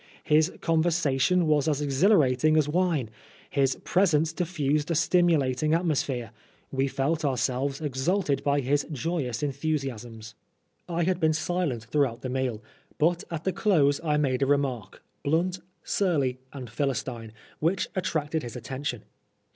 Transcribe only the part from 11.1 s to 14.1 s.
been silent throughout the meal, but at the close